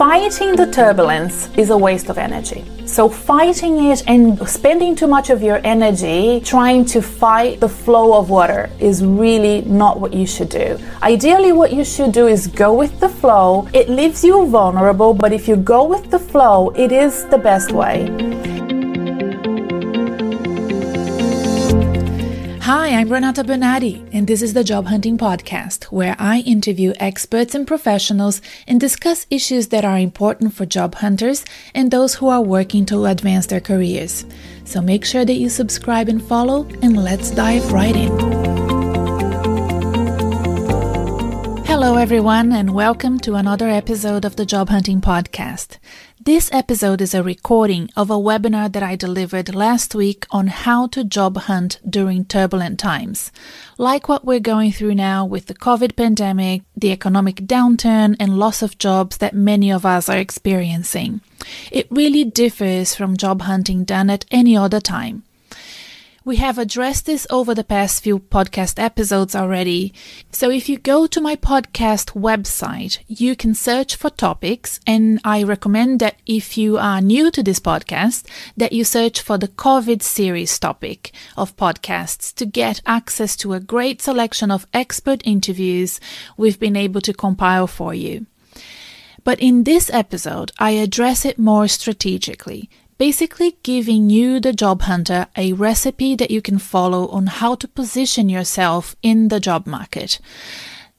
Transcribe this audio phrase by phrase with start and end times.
[0.00, 2.64] fighting the turbulence is a waste of energy.
[2.86, 8.18] So, fighting it and spending too much of your energy trying to fight the flow
[8.18, 10.78] of water is really not what you should do.
[11.02, 13.68] Ideally, what you should do is go with the flow.
[13.74, 17.70] It leaves you vulnerable, but if you go with the flow, it is the best
[17.70, 18.39] way.
[22.72, 27.52] Hi, I'm Renata Bernarde, and this is the Job Hunting Podcast, where I interview experts
[27.52, 31.44] and professionals and discuss issues that are important for job hunters
[31.74, 34.24] and those who are working to advance their careers.
[34.62, 38.16] So make sure that you subscribe and follow, and let's dive right in.
[41.66, 45.78] Hello, everyone, and welcome to another episode of the Job Hunting Podcast.
[46.30, 50.86] This episode is a recording of a webinar that I delivered last week on how
[50.86, 53.32] to job hunt during turbulent times,
[53.78, 58.62] like what we're going through now with the COVID pandemic, the economic downturn, and loss
[58.62, 61.20] of jobs that many of us are experiencing.
[61.72, 65.24] It really differs from job hunting done at any other time.
[66.22, 69.94] We have addressed this over the past few podcast episodes already.
[70.30, 75.42] So if you go to my podcast website, you can search for topics and I
[75.42, 80.02] recommend that if you are new to this podcast, that you search for the COVID
[80.02, 86.00] series topic of podcasts to get access to a great selection of expert interviews
[86.36, 88.26] we've been able to compile for you.
[89.24, 92.68] But in this episode, I address it more strategically
[93.00, 97.66] basically giving you, the job hunter, a recipe that you can follow on how to
[97.66, 100.20] position yourself in the job market.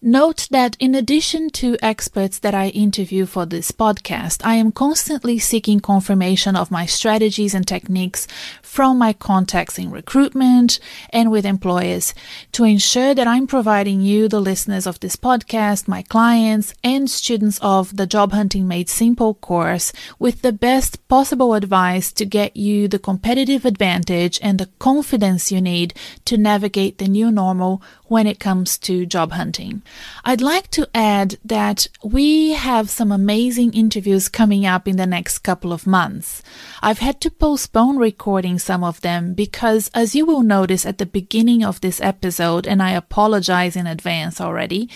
[0.04, 5.38] Note that in addition to experts that I interview for this podcast, I am constantly
[5.38, 8.26] seeking confirmation of my strategies and techniques
[8.64, 10.80] from my contacts in recruitment
[11.12, 12.16] and with employers
[12.54, 17.60] to ensure that I'm providing you, the listeners of this podcast, my clients, and students
[17.62, 22.88] of the Job Hunting Made Simple course with the best possible advice to get you
[22.88, 25.94] the competitive advantage and the confidence you need
[26.26, 29.84] to navigate the new normal when it comes to job hunting.
[30.24, 35.40] I'd like to add that we have some amazing interviews coming up in the next
[35.40, 36.44] couple of months.
[36.82, 41.06] I've had to postpone recording some of them because, as you will notice at the
[41.06, 44.90] beginning of this episode, and I apologize in advance already,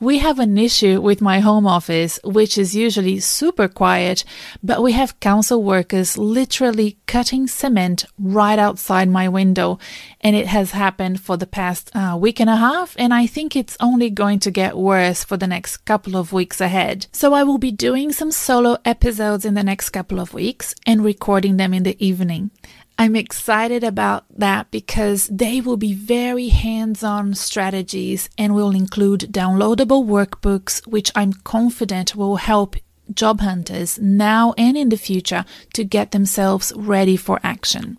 [0.00, 4.24] we have an issue with my home office, which is usually super quiet,
[4.62, 9.78] but we have council workers literally cutting cement right outside my window,
[10.20, 13.54] and it has happened for the past uh, week and a half, and I think
[13.54, 17.06] it's only going to get worse for the next couple of weeks ahead.
[17.12, 21.04] So I will be doing some solo episodes in the next couple of weeks and
[21.04, 22.50] recording them in the evening.
[22.96, 29.32] I'm excited about that because they will be very hands on strategies and will include
[29.32, 32.76] downloadable workbooks, which I'm confident will help
[33.12, 37.98] job hunters now and in the future to get themselves ready for action.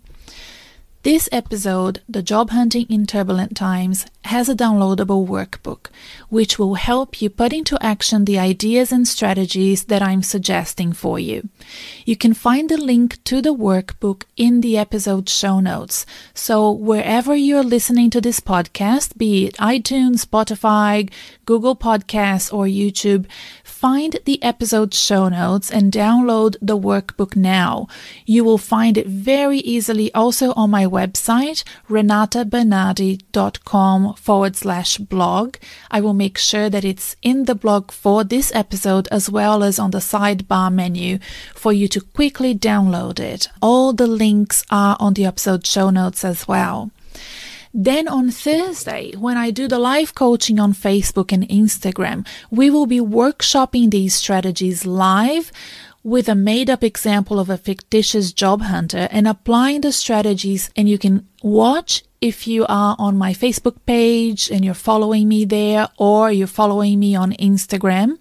[1.02, 5.86] This episode, The Job Hunting in Turbulent Times, has a downloadable workbook,
[6.28, 11.18] which will help you put into action the ideas and strategies that I'm suggesting for
[11.18, 11.48] you.
[12.04, 16.04] You can find the link to the workbook in the episode show notes.
[16.34, 21.10] So wherever you're listening to this podcast, be it iTunes, Spotify,
[21.44, 23.26] Google Podcasts, or YouTube,
[23.64, 27.86] find the episode show notes and download the workbook now.
[28.24, 35.56] You will find it very easily also on my website, renatabernarde.com forward slash blog.
[35.90, 39.78] I will make sure that it's in the blog for this episode as well as
[39.78, 41.18] on the sidebar menu
[41.54, 43.48] for you to quickly download it.
[43.62, 46.90] All the links are on the episode show notes as well.
[47.78, 52.86] Then on Thursday, when I do the live coaching on Facebook and Instagram, we will
[52.86, 55.52] be workshopping these strategies live
[56.02, 60.88] with a made up example of a fictitious job hunter and applying the strategies and
[60.88, 65.88] you can watch if you are on my Facebook page and you're following me there
[65.98, 68.18] or you're following me on Instagram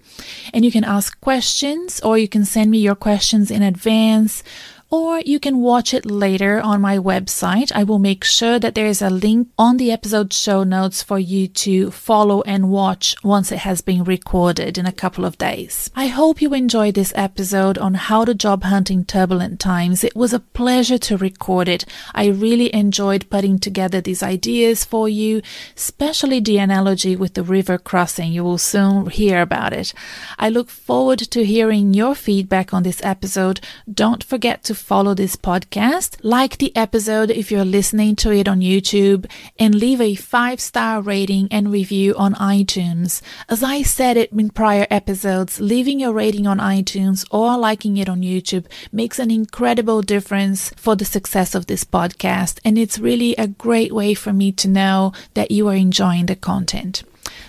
[0.53, 4.43] and you can ask questions or you can send me your questions in advance
[4.89, 7.71] or you can watch it later on my website.
[7.73, 11.17] I will make sure that there is a link on the episode show notes for
[11.17, 15.89] you to follow and watch once it has been recorded in a couple of days.
[15.95, 20.03] I hope you enjoyed this episode on how to job hunt in turbulent times.
[20.03, 21.85] It was a pleasure to record it.
[22.13, 25.41] I really enjoyed putting together these ideas for you,
[25.75, 28.31] especially the analogy with the river crossing.
[28.31, 29.93] You will soon hear about it.
[30.37, 33.59] I look forward to hearing your feedback on this episode.
[33.91, 38.59] Don't forget to follow this podcast, like the episode if you're listening to it on
[38.59, 39.25] YouTube,
[39.57, 43.21] and leave a five star rating and review on iTunes.
[43.49, 48.09] As I said it in prior episodes, leaving a rating on iTunes or liking it
[48.09, 53.35] on YouTube makes an incredible difference for the success of this podcast, and it's really
[53.37, 57.03] a great way for me to know that you are enjoying the content.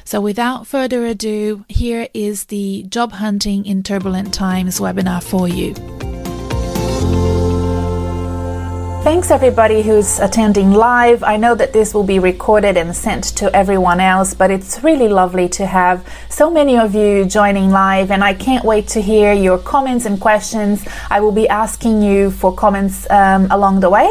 [0.05, 5.75] So, without further ado, here is the Job Hunting in Turbulent Times webinar for you.
[9.06, 11.23] Thanks everybody who's attending live.
[11.23, 15.06] I know that this will be recorded and sent to everyone else, but it's really
[15.06, 19.32] lovely to have so many of you joining live, and I can't wait to hear
[19.32, 20.85] your comments and questions.
[21.08, 24.11] I will be asking you for comments um, along the way,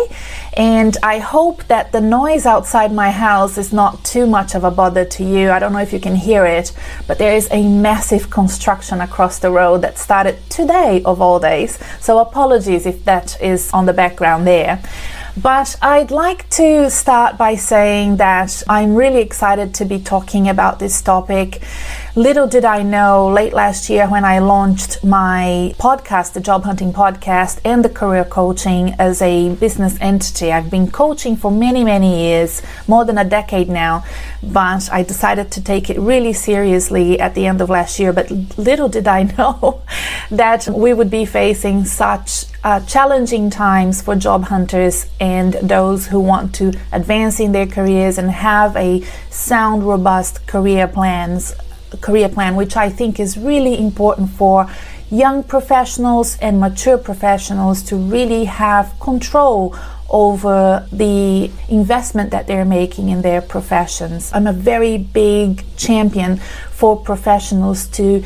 [0.55, 4.71] and I hope that the noise outside my house is not too much of a
[4.71, 5.51] bother to you.
[5.51, 6.71] I don't know if you can hear it,
[7.05, 11.79] but there is a massive construction across the road that started today, of all days.
[11.99, 14.81] So apologies if that is on the background there.
[15.41, 20.79] But I'd like to start by saying that I'm really excited to be talking about
[20.79, 21.61] this topic.
[22.17, 26.93] Little did I know late last year when I launched my podcast, the Job Hunting
[26.93, 30.49] Podcast, and the Career Coaching as a business entity.
[30.49, 34.05] I've been coaching for many, many years, more than a decade now,
[34.41, 38.13] but I decided to take it really seriously at the end of last year.
[38.13, 39.81] But little did I know
[40.31, 46.21] that we would be facing such uh, challenging times for job hunters and those who
[46.21, 51.53] want to advance in their careers and have a sound, robust career plans
[51.97, 54.69] career plan, which I think is really important for
[55.11, 59.75] young professionals and mature professionals to really have control
[60.09, 64.31] over the investment that they're making in their professions.
[64.33, 66.37] I'm a very big champion
[66.71, 68.23] for professionals to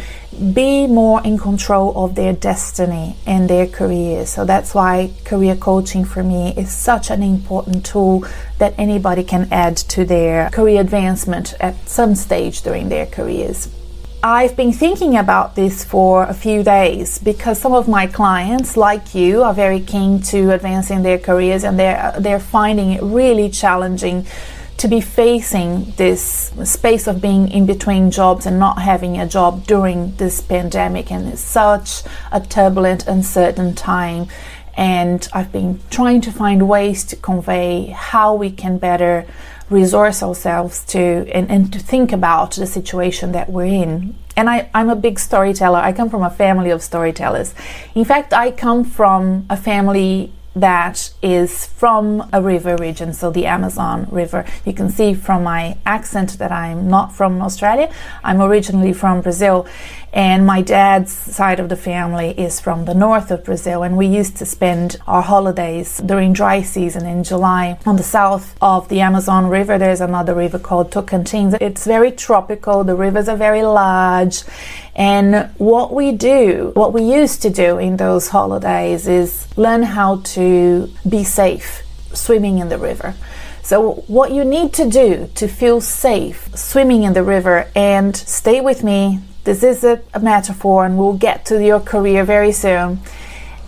[0.54, 4.30] be more in control of their destiny and their careers.
[4.30, 8.26] So that's why career coaching for me is such an important tool
[8.58, 13.70] that anybody can add to their career advancement at some stage during their careers.
[14.22, 19.16] I've been thinking about this for a few days because some of my clients, like
[19.16, 23.50] you, are very keen to advance in their careers and they're, they're finding it really
[23.50, 24.26] challenging
[24.76, 29.66] to be facing this space of being in between jobs and not having a job
[29.66, 31.14] during this pandemic.
[31.14, 34.28] And it's such a turbulent, uncertain time.
[34.76, 39.26] And I've been trying to find ways to convey how we can better
[39.70, 44.16] resource ourselves to and, and to think about the situation that we're in.
[44.36, 45.80] And I, I'm a big storyteller.
[45.80, 47.54] I come from a family of storytellers.
[47.94, 53.46] In fact, I come from a family that is from a river region, so the
[53.46, 54.46] Amazon River.
[54.66, 57.94] You can see from my accent that I'm not from Australia.
[58.24, 59.68] I'm originally from Brazil,
[60.14, 63.84] and my dad's side of the family is from the north of Brazil.
[63.84, 68.56] And we used to spend our holidays during dry season in July on the south
[68.62, 69.78] of the Amazon River.
[69.78, 71.58] There's another river called Tocantins.
[71.62, 74.44] It's very tropical, the rivers are very large
[75.00, 80.18] and what we do, what we used to do in those holidays is learn how
[80.36, 81.84] to be safe
[82.14, 83.16] swimming in the river.
[83.64, 88.60] So, what you need to do to feel safe swimming in the river, and stay
[88.60, 93.00] with me, this is a, a, metaphor, and we'll get to your career very soon,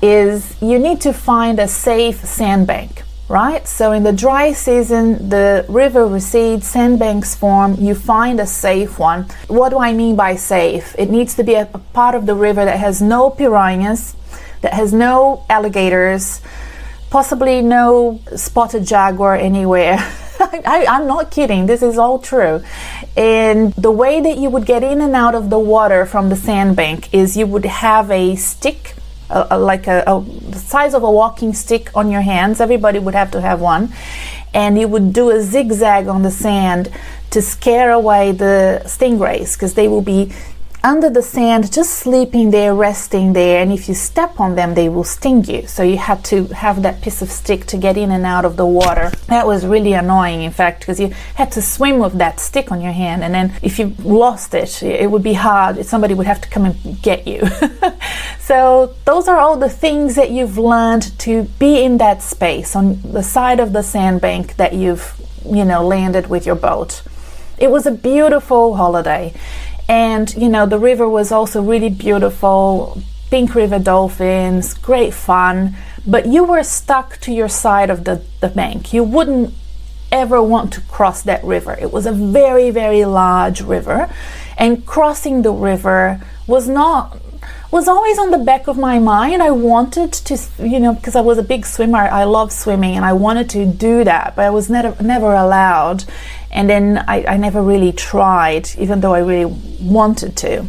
[0.02, 3.66] is you need to find a safe sandbank right?
[3.66, 9.26] So in the dry season, the river recedes, sandbanks form, you find a safe one.
[9.48, 10.94] What do I mean by safe?
[10.98, 14.18] It needs to be a, a part of the river that has no piranhas,
[14.60, 16.42] that has no alligators,
[17.10, 19.98] possibly no spotted jaguar anywhere.
[20.66, 22.64] I, am not kidding, this is all true.
[23.16, 26.36] And the way that you would get in and out of the water from the
[26.36, 28.96] sandbank is you would have a stick
[29.30, 32.60] a, a, like a, a, the size of a walking stick on your hands.
[32.60, 33.94] Everybody would have to have one.
[34.54, 36.92] And you would do a zigzag on the sand
[37.30, 40.34] to scare away the stingrays because they will be
[40.84, 44.90] under the sand, just sleeping there, resting there, and if you step on them, they
[44.90, 45.68] will sting you.
[45.68, 48.58] So you had to have that piece of stick to get in and out of
[48.58, 49.12] the water.
[49.28, 52.82] That was really annoying, in fact, because you had to swim with that stick on
[52.82, 55.86] your hand, and then if you lost it, it would be hard.
[55.86, 57.44] Somebody would have to come and get you.
[58.40, 63.00] so those are all the things that you've learned to be in that space on
[63.04, 65.14] the side of the sandbank that you've,
[65.46, 67.04] you know, landed with your boat.
[67.60, 69.36] It was a beautiful holiday
[69.92, 75.76] and, you know, the river was also really beautiful, pink river dolphins, great fun.
[76.08, 78.94] But you were stuck to your side of the, the bank.
[78.94, 79.54] You wouldn't
[80.10, 81.74] ever want to cross that river.
[81.74, 84.10] It was a very, very large river.
[84.58, 87.18] And crossing the river was not
[87.72, 89.42] was always on the back of my mind.
[89.42, 93.06] I wanted to, you know, because I was a big swimmer, I love swimming and
[93.06, 96.04] I wanted to do that, but I was never, never allowed.
[96.52, 99.46] And then I, I never really tried, even though I really
[99.82, 100.68] wanted to.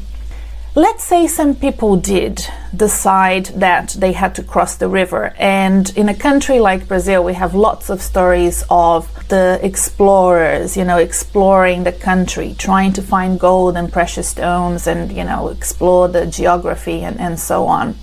[0.75, 6.09] Let's say some people did decide that they had to cross the river, and in
[6.09, 11.85] a country like Brazil, we have lots of stories of the explorers, you know, exploring
[11.85, 17.03] the country, trying to find gold and precious stones, and you know, explore the geography
[17.03, 17.95] and, and so on.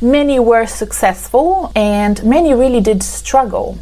[0.00, 3.76] Many were successful, and many really did struggle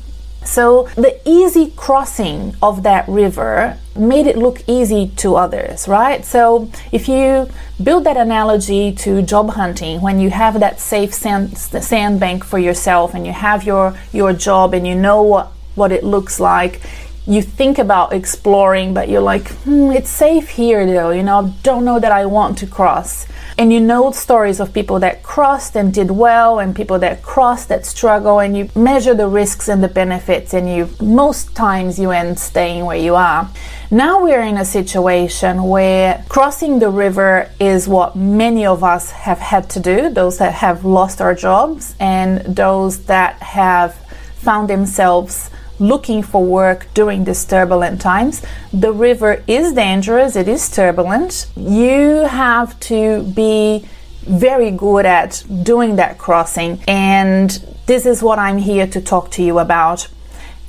[0.47, 6.25] so the easy crossing of that river made it look easy to others, right?
[6.25, 7.49] So if you
[7.83, 13.15] build that analogy to job hunting, when you have that safe sand, sandbank for yourself
[13.15, 16.81] and you have your, your job and you know what, what it looks like,
[17.27, 21.85] you think about exploring, but you're like, hmm, it's safe here though, you know, don't
[21.85, 23.27] know that I want to cross.
[23.59, 27.69] And you know stories of people that crossed and did well and people that crossed
[27.69, 32.11] that struggle and you measure the risks and the benefits and you most times you
[32.11, 33.51] end staying where you are.
[33.91, 39.39] Now we're in a situation where crossing the river is what many of us have
[39.39, 43.95] had to do those that have lost our jobs and those that have
[44.37, 48.43] found themselves looking for work during these turbulent times.
[48.73, 51.47] The river is dangerous, it is turbulent.
[51.57, 53.87] You have to be
[54.23, 57.51] very good at doing that crossing, and
[57.87, 60.09] this is what I'm here to talk to you about.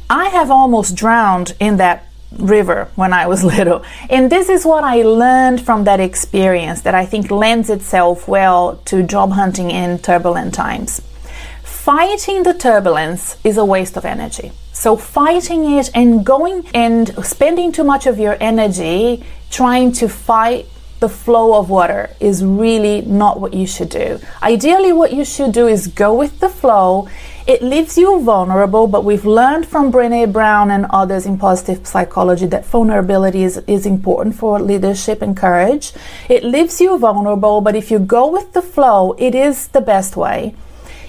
[0.10, 3.84] I have almost drowned in that river when I was little.
[4.10, 8.78] And this is what I learned from that experience that I think lends itself well
[8.86, 11.02] to job hunting in turbulent times.
[11.88, 14.52] Fighting the turbulence is a waste of energy.
[14.74, 20.66] So fighting it and going and spending too much of your energy trying to fight
[21.00, 24.20] the flow of water is really not what you should do.
[24.44, 27.08] Ideally, what you should do is go with the flow.
[27.48, 32.48] It leaves you vulnerable, but we've learned from Brene Brown and others in positive psychology
[32.48, 35.94] that vulnerability is, is important for leadership and courage.
[36.28, 40.18] It leaves you vulnerable, but if you go with the flow, it is the best
[40.18, 40.54] way.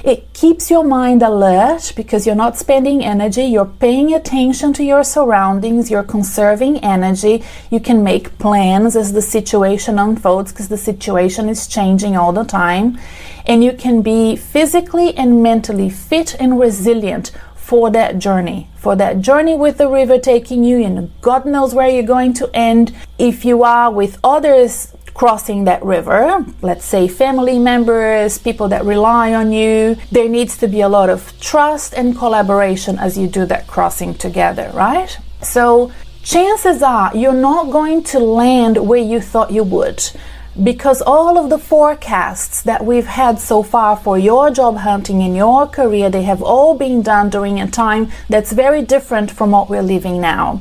[0.09, 5.05] It keeps your mind alert because you're not spending energy, you're paying attention to your
[5.05, 7.45] surroundings, you're conserving energy.
[7.71, 12.45] You can make plans as the situation unfolds because the situation is changing all the
[12.45, 12.99] time.
[13.45, 19.21] And you can be physically and mentally fit and resilient for that journey, for that
[19.21, 22.97] journey with the river taking you, and God knows where you're going to end.
[23.19, 29.35] If you are with others crossing that river, let's say family members, people that rely
[29.35, 33.45] on you, there needs to be a lot of trust and collaboration as you do
[33.45, 35.19] that crossing together, right?
[35.43, 35.91] So,
[36.23, 40.01] chances are you're not going to land where you thought you would
[40.63, 45.35] because all of the forecasts that we've had so far for your job hunting in
[45.35, 49.71] your career they have all been done during a time that's very different from what
[49.71, 50.61] we're living now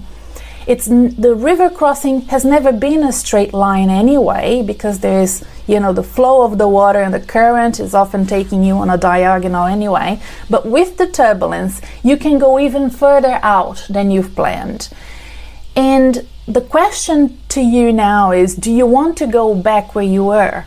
[0.68, 5.94] it's the river crossing has never been a straight line anyway because there's you know
[5.94, 9.66] the flow of the water and the current is often taking you on a diagonal
[9.66, 10.20] anyway.
[10.50, 14.90] But with the turbulence you can go even further out than you've planned.
[15.74, 20.26] And the question to you now is do you want to go back where you
[20.26, 20.66] were?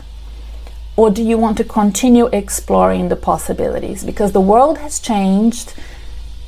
[0.95, 4.03] Or do you want to continue exploring the possibilities?
[4.03, 5.75] Because the world has changed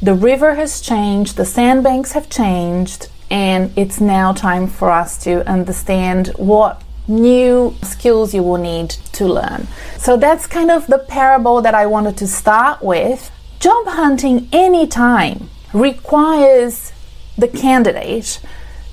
[0.01, 5.45] the river has changed the sandbanks have changed and it's now time for us to
[5.49, 9.67] understand what new skills you will need to learn.
[9.97, 13.31] So that's kind of the parable that I wanted to start with.
[13.59, 16.93] Job hunting anytime requires
[17.35, 18.39] the candidate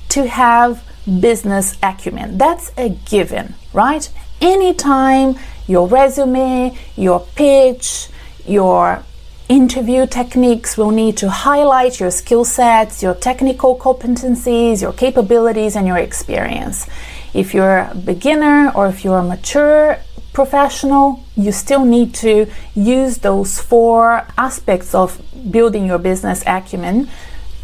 [0.09, 0.83] to have
[1.21, 2.39] business acumen.
[2.39, 4.09] That's a given, right?
[4.41, 8.09] Anytime your resume, your pitch,
[8.47, 9.05] your
[9.51, 15.89] interview techniques will need to highlight your skill sets, your technical competencies, your capabilities, and
[15.89, 16.87] your experience.
[17.35, 19.99] If you're a beginner or if you're a mature
[20.33, 27.11] professional, you still need to use those four aspects of building your business acumen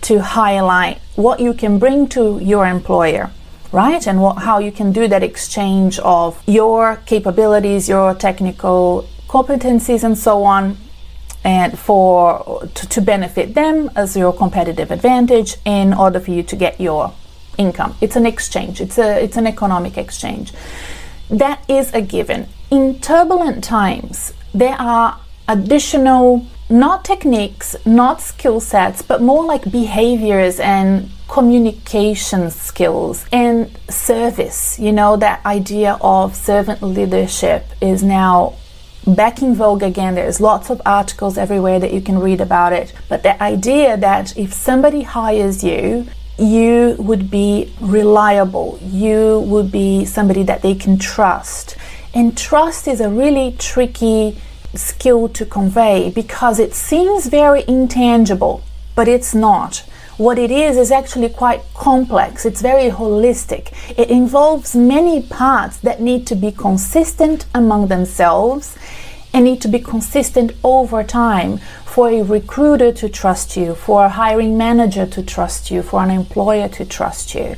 [0.01, 3.31] to highlight what you can bring to your employer
[3.73, 10.05] right and what, how you can do that exchange of your capabilities your technical competencies
[10.05, 10.77] and so on
[11.47, 16.57] and for to, to benefit them as your competitive advantage in order for you to
[16.57, 17.15] get your
[17.57, 17.95] income.
[18.01, 18.81] It's an exchange.
[18.81, 20.53] It's a it's an economic exchange.
[21.31, 22.49] That is a given.
[22.71, 30.59] In turbulent times, there are additional not techniques, not skill sets, but more like behaviors
[30.59, 34.81] and communication skills and service.
[34.81, 38.57] You know, that idea of servant leadership is now
[39.07, 40.15] back in vogue again.
[40.15, 42.93] There's lots of articles everywhere that you can read about it.
[43.09, 46.07] But the idea that if somebody hires you,
[46.39, 51.77] you would be reliable, you would be somebody that they can trust.
[52.15, 54.41] And trust is a really tricky
[54.75, 58.63] skill to convey because it seems very intangible,
[58.95, 59.85] but it's not.
[60.19, 62.47] What it is is actually quite complex.
[62.47, 63.73] It's very holistic.
[63.99, 68.79] It involves many parts that need to be consistent among themselves
[69.35, 74.09] and need to be consistent over time for a recruiter to trust you, for a
[74.09, 77.55] hiring manager to trust you, for an employer to trust you.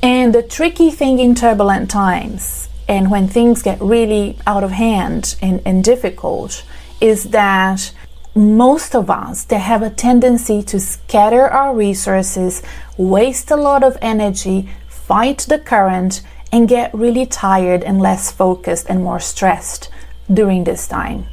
[0.00, 5.34] And the tricky thing in turbulent times and when things get really out of hand
[5.42, 6.64] and, and difficult
[7.00, 7.92] is that
[8.34, 12.62] most of us they have a tendency to scatter our resources
[12.96, 18.86] waste a lot of energy fight the current and get really tired and less focused
[18.88, 19.90] and more stressed
[20.32, 21.26] during this time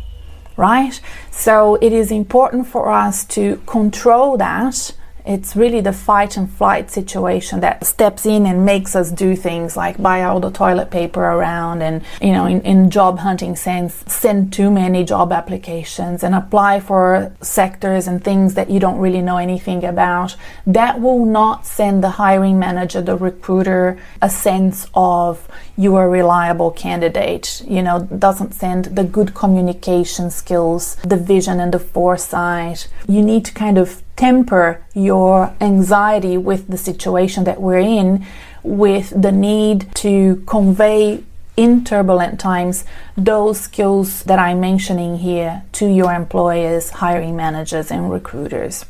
[0.57, 0.99] right?
[1.31, 4.93] So it is important for us to control that
[5.25, 9.75] it's really the fight and flight situation that steps in and makes us do things
[9.75, 14.03] like buy all the toilet paper around and, you know, in, in job hunting sense,
[14.07, 19.21] send too many job applications and apply for sectors and things that you don't really
[19.21, 20.35] know anything about.
[20.67, 26.09] That will not send the hiring manager, the recruiter, a sense of you are a
[26.09, 27.63] reliable candidate.
[27.67, 32.87] You know, doesn't send the good communication skills, the vision and the foresight.
[33.07, 38.25] You need to kind of temper your anxiety with the situation that we're in
[38.63, 41.23] with the need to convey
[41.57, 42.83] in turbulent times
[43.15, 48.85] those skills that I'm mentioning here to your employers, hiring managers, and recruiters.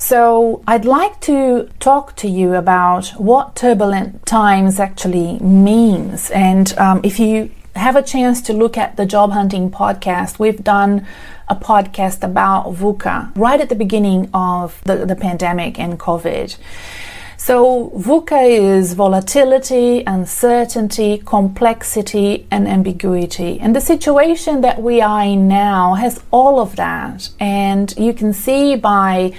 [0.00, 6.30] So, I'd like to talk to you about what turbulent times actually means.
[6.30, 10.62] And um, if you have a chance to look at the job hunting podcast, we've
[10.62, 11.06] done
[11.48, 16.56] a podcast about VUCA right at the beginning of the, the pandemic and COVID.
[17.40, 23.60] So, VUCA is volatility, uncertainty, complexity, and ambiguity.
[23.60, 27.30] And the situation that we are in now has all of that.
[27.38, 29.32] And you can see by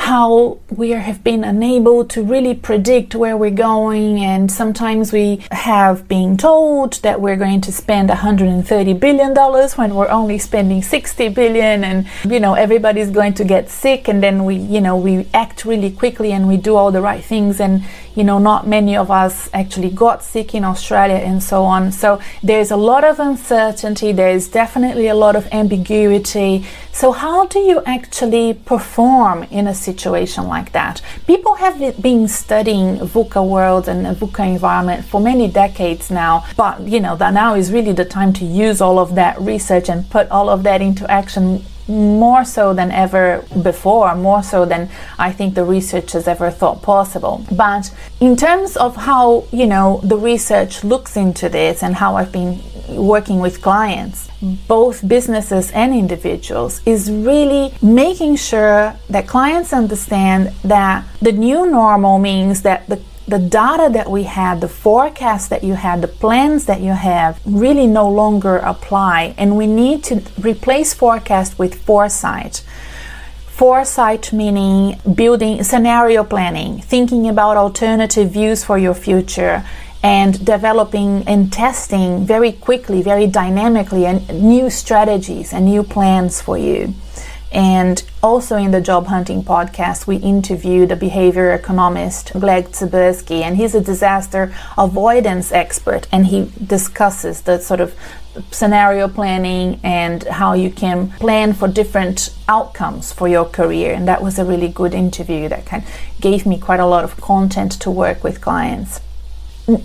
[0.00, 6.08] how we have been unable to really predict where we're going, and sometimes we have
[6.08, 11.28] been told that we're going to spend 130 billion dollars when we're only spending 60
[11.28, 15.28] billion, and you know everybody's going to get sick, and then we you know we
[15.34, 17.84] act really quickly and we do all the right things, and
[18.14, 21.92] you know not many of us actually got sick in Australia and so on.
[21.92, 24.12] So there's a lot of uncertainty.
[24.12, 26.64] There's definitely a lot of ambiguity.
[26.92, 31.02] So how do you actually perform in a situation like that.
[31.26, 37.00] People have been studying VUCA world and VUCA environment for many decades now, but you
[37.00, 40.28] know that now is really the time to use all of that research and put
[40.30, 45.54] all of that into action more so than ever before, more so than I think
[45.54, 47.44] the research has ever thought possible.
[47.50, 52.30] But in terms of how, you know, the research looks into this and how I've
[52.30, 54.28] been working with clients,
[54.68, 62.18] both businesses and individuals, is really making sure that clients understand that the new normal
[62.18, 63.00] means that the
[63.30, 67.40] the data that we had, the forecast that you had, the plans that you have
[67.44, 69.34] really no longer apply.
[69.38, 72.64] And we need to replace forecast with foresight.
[73.46, 79.64] Foresight meaning building scenario planning, thinking about alternative views for your future,
[80.02, 86.56] and developing and testing very quickly, very dynamically, and new strategies and new plans for
[86.56, 86.94] you.
[87.52, 93.56] And also in the Job Hunting podcast, we interviewed a behavior economist, Gleb Tsipursky, and
[93.56, 97.94] he's a disaster avoidance expert, and he discusses the sort of
[98.52, 103.92] scenario planning and how you can plan for different outcomes for your career.
[103.94, 107.02] And that was a really good interview that kind of gave me quite a lot
[107.02, 109.00] of content to work with clients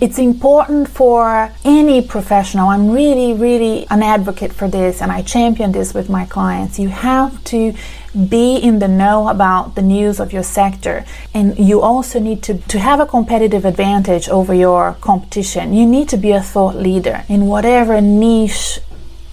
[0.00, 2.68] it's important for any professional.
[2.68, 6.78] I'm really, really an advocate for this and I champion this with my clients.
[6.78, 7.74] You have to
[8.28, 12.58] be in the know about the news of your sector and you also need to,
[12.58, 15.74] to have a competitive advantage over your competition.
[15.74, 18.80] You need to be a thought leader in whatever niche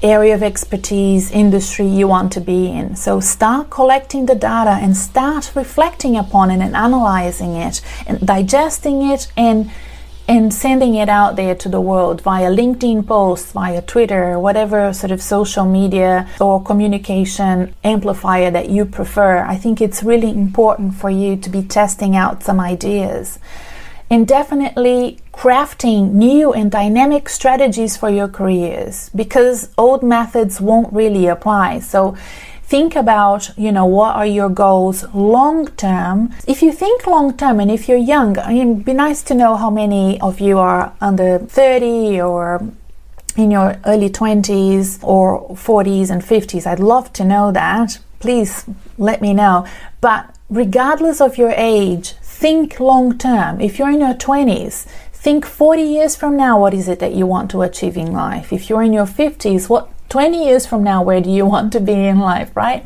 [0.03, 2.95] area of expertise industry you want to be in.
[2.95, 9.01] So start collecting the data and start reflecting upon it and analyzing it and digesting
[9.01, 9.71] it and
[10.27, 15.11] and sending it out there to the world via LinkedIn posts, via Twitter, whatever sort
[15.11, 19.39] of social media or communication amplifier that you prefer.
[19.39, 23.37] I think it's really important for you to be testing out some ideas
[24.09, 31.27] and definitely crafting new and dynamic strategies for your careers because old methods won't really
[31.27, 31.79] apply.
[31.79, 32.15] So
[32.73, 36.33] think about you know what are your goals long term.
[36.47, 39.35] If you think long term and if you're young I mean, it'd be nice to
[39.35, 42.41] know how many of you are under 30 or
[43.37, 47.99] in your early 20s or 40s and 50s i'd love to know that.
[48.19, 48.65] Please
[48.97, 49.67] let me know.
[50.01, 53.61] But regardless of your age think long term.
[53.61, 54.87] If you're in your 20s
[55.25, 58.51] think 40 years from now what is it that you want to achieve in life?
[58.51, 61.79] If you're in your 50s what 20 years from now, where do you want to
[61.79, 62.85] be in life, right?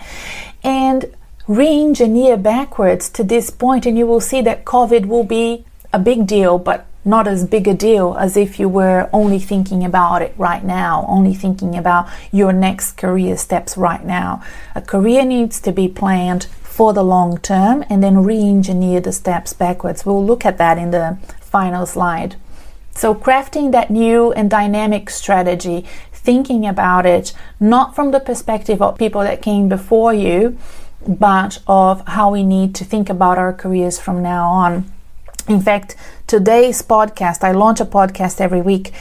[0.64, 1.14] And
[1.46, 6.26] re-engineer backwards to this point, and you will see that COVID will be a big
[6.26, 10.36] deal, but not as big a deal as if you were only thinking about it
[10.38, 14.42] right now, only thinking about your next career steps right now.
[14.74, 19.12] A career needs to be planned for the long term and then re engineer the
[19.12, 20.06] steps backwards.
[20.06, 22.38] We'll look at that in the final slide.
[22.98, 25.86] So, crafting that new and dynamic strategy
[26.28, 30.58] thinking about it not from the perspective of people that came before you,
[31.08, 34.92] but of how we need to think about our careers from now on.
[35.48, 35.96] In fact,
[36.28, 38.92] today's podcast, I launch a podcast every week,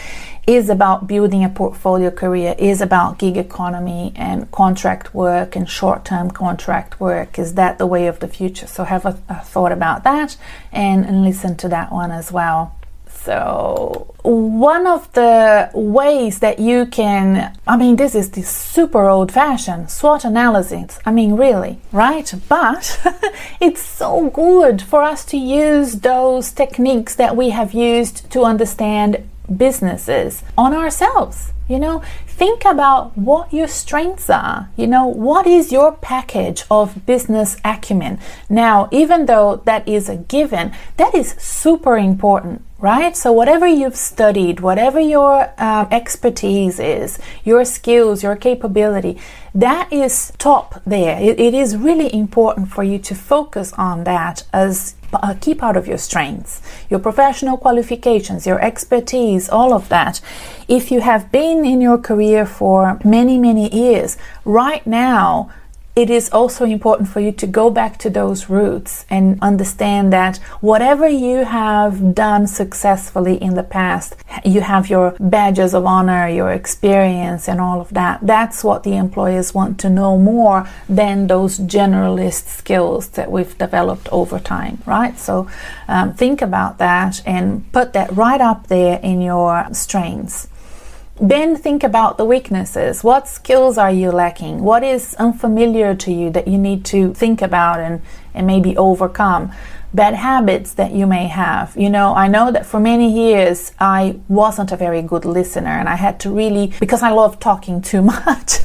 [0.47, 6.05] is about building a portfolio career, is about gig economy and contract work and short
[6.05, 7.41] term contract work.
[7.41, 8.69] Is that the way of the future?
[8.69, 10.37] So have a, a thought about that
[10.71, 12.76] and, and listen to that one as well.
[13.27, 19.33] So, one of the ways that you can, I mean, this is the super old
[19.33, 21.01] fashioned SWOT analysis.
[21.05, 22.33] I mean, really, right?
[22.49, 23.01] But
[23.61, 29.29] it's so good for us to use those techniques that we have used to understand
[29.57, 31.53] businesses on ourselves.
[31.69, 34.71] You know, think about what your strengths are.
[34.77, 38.21] You know, what is your package of business acumen?
[38.49, 43.17] Now, even though that is a given, that is super important right?
[43.17, 49.19] So, whatever you've studied, whatever your um, expertise is, your skills, your capability,
[49.55, 51.19] that is top there.
[51.21, 55.77] It, it is really important for you to focus on that as a key part
[55.77, 60.21] of your strengths, your professional qualifications, your expertise, all of that.
[60.69, 65.51] If you have been in your career for many, many years, right now,
[65.97, 70.37] it is also important for you to go back to those roots and understand that
[70.61, 76.53] whatever you have done successfully in the past, you have your badges of honor, your
[76.53, 78.19] experience, and all of that.
[78.21, 84.07] That's what the employers want to know more than those generalist skills that we've developed
[84.13, 85.19] over time, right?
[85.19, 85.49] So
[85.89, 90.49] um, think about that and put that right up there in your strengths.
[91.21, 93.03] Then think about the weaknesses.
[93.03, 94.63] What skills are you lacking?
[94.63, 98.03] What is unfamiliar to you that you need to think about and,
[98.35, 99.51] and maybe overcome?
[99.95, 101.75] Bad habits that you may have.
[101.75, 105.89] You know, I know that for many years I wasn't a very good listener and
[105.89, 108.59] I had to really, because I love talking too much.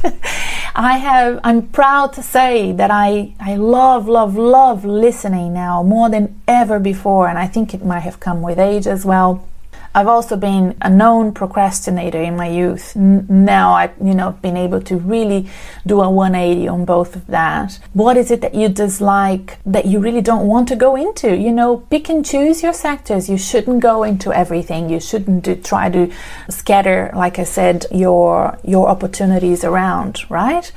[0.75, 6.09] I have, I'm proud to say that I, I love, love, love listening now more
[6.09, 7.29] than ever before.
[7.29, 9.47] And I think it might have come with age as well
[9.93, 12.95] I've also been a known procrastinator in my youth.
[12.95, 15.49] N- now I've, you know, been able to really
[15.85, 17.77] do a 180 on both of that.
[17.91, 21.35] What is it that you dislike that you really don't want to go into?
[21.35, 23.29] You know, pick and choose your sectors.
[23.29, 24.89] You shouldn't go into everything.
[24.89, 26.09] You shouldn't do, try to
[26.49, 30.71] scatter, like I said, your your opportunities around, right?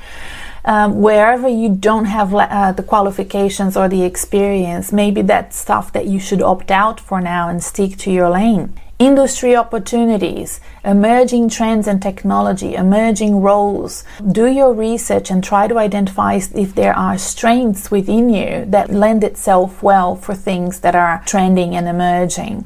[0.65, 6.07] Um, wherever you don't have uh, the qualifications or the experience, maybe that's stuff that
[6.07, 11.85] you should opt out for now and stick to your lane industry opportunities, emerging trends
[11.85, 14.05] and technology, emerging roles.
[14.31, 19.23] Do your research and try to identify if there are strengths within you that lend
[19.23, 22.65] itself well for things that are trending and emerging.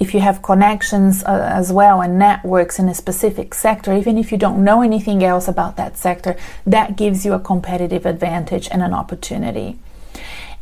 [0.00, 4.32] If you have connections uh, as well and networks in a specific sector, even if
[4.32, 8.82] you don't know anything else about that sector, that gives you a competitive advantage and
[8.82, 9.78] an opportunity.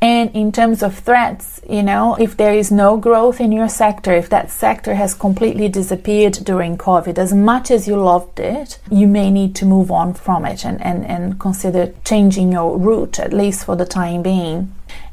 [0.00, 4.12] And in terms of threats, you know, if there is no growth in your sector,
[4.14, 9.08] if that sector has completely disappeared during COVID, as much as you loved it, you
[9.08, 13.32] may need to move on from it and, and, and consider changing your route, at
[13.32, 14.72] least for the time being.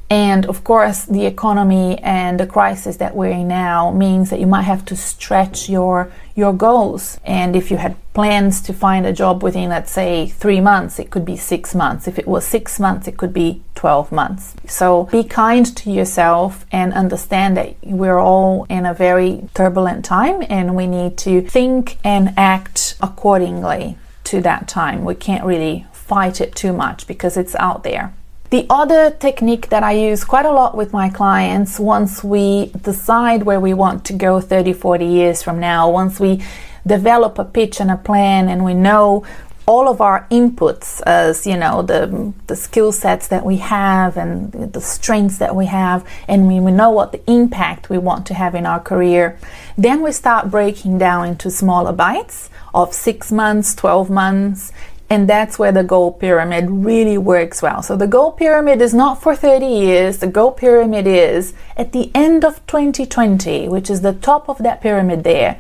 [0.09, 4.45] And of course, the economy and the crisis that we're in now means that you
[4.45, 7.19] might have to stretch your your goals.
[7.23, 11.09] And if you had plans to find a job within, let's say, three months, it
[11.09, 12.07] could be six months.
[12.07, 14.53] If it was six months, it could be 12 months.
[14.67, 20.43] So be kind to yourself and understand that we're all in a very turbulent time
[20.49, 25.05] and we need to think and act accordingly to that time.
[25.05, 28.13] We can't really fight it too much because it's out there.
[28.51, 33.43] The other technique that I use quite a lot with my clients once we decide
[33.43, 36.43] where we want to go 30, 40 years from now, once we
[36.85, 39.25] develop a pitch and a plan and we know
[39.67, 44.51] all of our inputs as you know the the skill sets that we have and
[44.51, 48.35] the strengths that we have and we, we know what the impact we want to
[48.35, 49.39] have in our career
[49.75, 54.71] then we start breaking down into smaller bites of 6 months 12 months
[55.09, 57.83] and that's where the goal pyramid really works well.
[57.83, 60.17] So the goal pyramid is not for 30 years.
[60.17, 64.81] The goal pyramid is at the end of 2020, which is the top of that
[64.81, 65.59] pyramid there.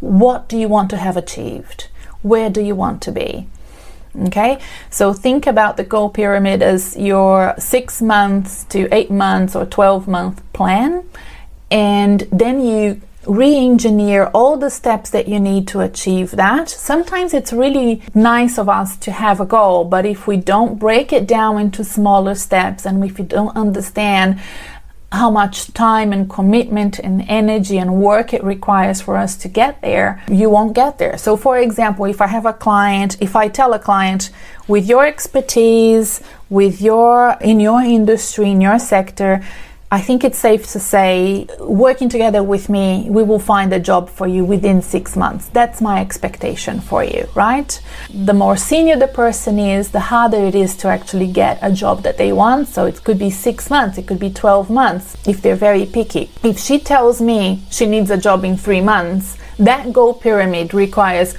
[0.00, 1.88] What do you want to have achieved?
[2.22, 3.46] Where do you want to be?
[4.26, 4.58] Okay,
[4.90, 10.08] so think about the goal pyramid as your six months to eight months or 12
[10.08, 11.04] month plan,
[11.70, 13.00] and then you
[13.30, 16.68] re-engineer all the steps that you need to achieve that.
[16.68, 21.12] Sometimes it's really nice of us to have a goal, but if we don't break
[21.12, 24.40] it down into smaller steps and if we don't understand
[25.12, 29.80] how much time and commitment and energy and work it requires for us to get
[29.80, 31.16] there, you won't get there.
[31.16, 34.30] So, for example, if I have a client, if I tell a client,
[34.66, 39.44] with your expertise, with your in your industry, in your sector,
[39.92, 44.08] I think it's safe to say, working together with me, we will find a job
[44.08, 45.48] for you within six months.
[45.48, 47.82] That's my expectation for you, right?
[48.14, 52.04] The more senior the person is, the harder it is to actually get a job
[52.04, 52.68] that they want.
[52.68, 56.30] So it could be six months, it could be 12 months if they're very picky.
[56.44, 61.34] If she tells me she needs a job in three months, that goal pyramid requires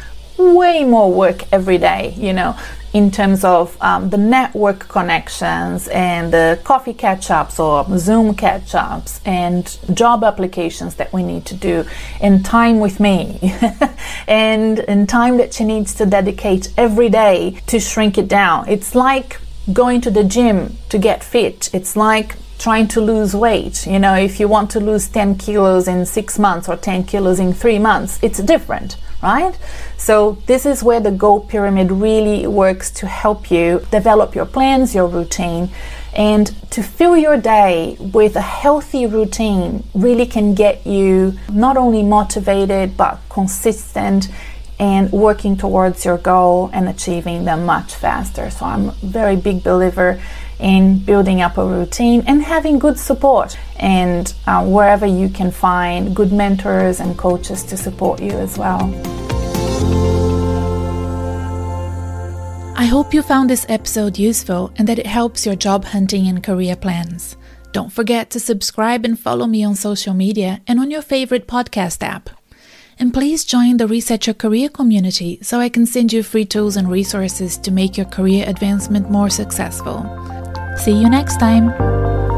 [0.55, 2.55] way more work every day, you know
[2.93, 8.75] in terms of um, the network connections and the coffee catch ups or Zoom catch
[8.75, 11.85] ups and job applications that we need to do,
[12.19, 13.39] and time with me,
[14.27, 18.67] and, and time that she needs to dedicate every day to shrink it down.
[18.67, 19.39] It's like
[19.71, 23.87] going to the gym to get fit, it's like trying to lose weight.
[23.87, 27.39] You know, if you want to lose 10 kilos in six months or 10 kilos
[27.39, 29.57] in three months, it's different right?
[29.97, 34.95] So, this is where the goal pyramid really works to help you develop your plans,
[34.95, 35.69] your routine,
[36.15, 42.03] and to fill your day with a healthy routine really can get you not only
[42.03, 44.27] motivated but consistent
[44.77, 48.49] and working towards your goal and achieving them much faster.
[48.49, 50.21] So, I'm a very big believer
[50.61, 56.15] in building up a routine and having good support and uh, wherever you can find
[56.15, 58.93] good mentors and coaches to support you as well.
[62.75, 66.43] I hope you found this episode useful and that it helps your job hunting and
[66.43, 67.37] career plans.
[67.73, 72.01] Don't forget to subscribe and follow me on social media and on your favorite podcast
[72.03, 72.29] app.
[72.99, 76.75] And please join the Reset Your Career community so I can send you free tools
[76.75, 80.01] and resources to make your career advancement more successful.
[80.77, 82.30] See you next time!